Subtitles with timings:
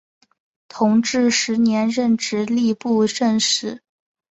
[0.67, 3.83] 同治十年任直隶布政使。